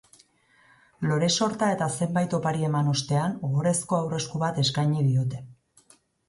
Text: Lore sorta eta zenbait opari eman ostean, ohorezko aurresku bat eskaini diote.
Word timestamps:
Lore 1.09 1.27
sorta 1.33 1.67
eta 1.73 1.89
zenbait 1.97 2.33
opari 2.37 2.65
eman 2.69 2.89
ostean, 2.95 3.37
ohorezko 3.49 3.99
aurresku 3.99 4.43
bat 4.47 4.59
eskaini 4.65 5.07
diote. 5.13 5.45